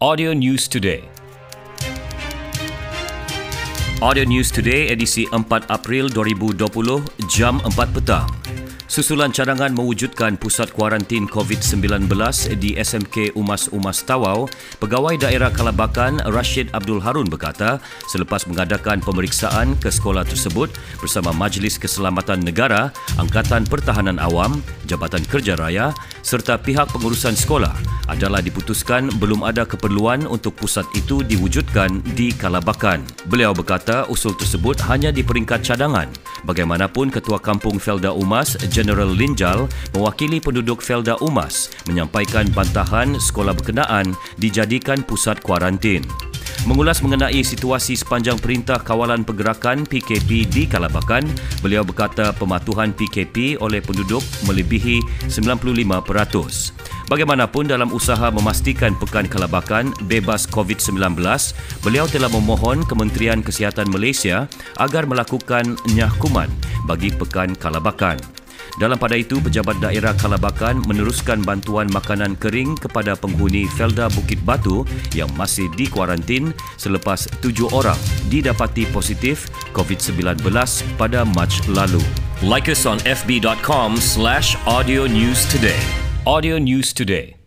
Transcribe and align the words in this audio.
Audio 0.00 0.32
News 0.32 0.64
Today. 0.64 1.04
Audio 4.00 4.24
News 4.24 4.48
Today 4.48 4.88
edisi 4.88 5.28
4 5.28 5.44
April 5.68 6.08
2020 6.08 7.04
jam 7.28 7.60
4 7.60 7.76
petang. 7.92 8.24
Susulan 8.88 9.28
cadangan 9.28 9.68
mewujudkan 9.76 10.40
pusat 10.40 10.72
kuarantin 10.72 11.28
COVID-19 11.28 12.08
di 12.56 12.80
SMK 12.80 13.36
Umas 13.36 13.68
Umas 13.76 14.00
Tawau, 14.00 14.48
Pegawai 14.80 15.20
Daerah 15.20 15.52
Kalabakan 15.52 16.16
Rashid 16.32 16.72
Abdul 16.72 17.04
Harun 17.04 17.28
berkata 17.28 17.76
selepas 18.08 18.48
mengadakan 18.48 19.04
pemeriksaan 19.04 19.76
ke 19.84 19.92
sekolah 19.92 20.24
tersebut 20.24 20.72
bersama 20.96 21.36
Majlis 21.36 21.76
Keselamatan 21.76 22.40
Negara, 22.40 22.88
Angkatan 23.20 23.68
Pertahanan 23.68 24.16
Awam, 24.16 24.64
Jabatan 24.88 25.28
Kerja 25.28 25.60
Raya 25.60 25.92
serta 26.24 26.56
pihak 26.56 26.88
pengurusan 26.88 27.36
sekolah 27.36 27.89
adalah 28.10 28.42
diputuskan 28.42 29.06
belum 29.22 29.46
ada 29.46 29.62
keperluan 29.62 30.26
untuk 30.26 30.58
pusat 30.58 30.84
itu 30.98 31.22
diwujudkan 31.22 32.02
di 32.18 32.34
Kalabakan. 32.34 33.06
Beliau 33.30 33.54
berkata 33.54 34.04
usul 34.10 34.34
tersebut 34.34 34.82
hanya 34.90 35.14
di 35.14 35.22
peringkat 35.22 35.62
cadangan. 35.62 36.10
Bagaimanapun 36.42 37.14
Ketua 37.14 37.38
Kampung 37.38 37.78
Felda 37.78 38.10
Umas, 38.10 38.58
General 38.68 39.08
Linjal, 39.08 39.70
mewakili 39.94 40.42
penduduk 40.42 40.82
Felda 40.82 41.14
Umas, 41.22 41.70
menyampaikan 41.86 42.50
bantahan 42.50 43.14
sekolah 43.16 43.54
berkenaan 43.54 44.12
dijadikan 44.36 45.00
pusat 45.06 45.38
kuarantin. 45.40 46.02
Mengulas 46.68 47.00
mengenai 47.00 47.40
situasi 47.40 47.96
sepanjang 47.96 48.36
Perintah 48.36 48.76
Kawalan 48.84 49.24
Pergerakan 49.24 49.88
PKP 49.88 50.44
di 50.44 50.68
Kalabakan, 50.68 51.24
beliau 51.64 51.80
berkata 51.88 52.36
pematuhan 52.36 52.92
PKP 52.92 53.56
oleh 53.64 53.80
penduduk 53.80 54.20
melebihi 54.44 55.00
95%. 55.24 56.76
Bagaimanapun 57.08 57.64
dalam 57.64 57.90
usaha 57.96 58.28
memastikan 58.28 58.92
Pekan 58.92 59.24
Kalabakan 59.26 59.90
bebas 60.04 60.44
COVID-19, 60.46 61.16
beliau 61.80 62.04
telah 62.06 62.28
memohon 62.28 62.84
Kementerian 62.84 63.40
Kesihatan 63.40 63.88
Malaysia 63.88 64.44
agar 64.76 65.08
melakukan 65.08 65.80
nyahkuman 65.96 66.52
bagi 66.84 67.08
Pekan 67.08 67.56
Kalabakan. 67.56 68.39
Dalam 68.78 69.00
pada 69.00 69.18
itu, 69.18 69.42
Pejabat 69.42 69.82
Daerah 69.82 70.14
Kalabakan 70.14 70.84
meneruskan 70.86 71.42
bantuan 71.42 71.90
makanan 71.90 72.38
kering 72.38 72.78
kepada 72.78 73.18
penghuni 73.18 73.66
Felda 73.74 74.06
Bukit 74.12 74.38
Batu 74.46 74.86
yang 75.16 75.32
masih 75.34 75.66
di 75.74 75.90
kuarantin 75.90 76.54
selepas 76.78 77.26
tujuh 77.42 77.72
orang 77.74 77.98
didapati 78.30 78.86
positif 78.94 79.50
COVID-19 79.74 80.44
pada 80.94 81.26
Mac 81.26 81.50
lalu. 81.72 82.02
Like 82.44 82.70
us 82.70 82.86
on 82.86 83.02
fb.com 83.02 83.98
slash 83.98 84.54
audio 84.68 85.10
news 85.10 85.48
today. 85.50 85.80
Audio 86.26 86.58
News 86.58 86.92
Today. 86.92 87.39